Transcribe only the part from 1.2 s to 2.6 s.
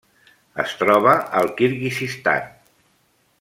al Kirguizistan.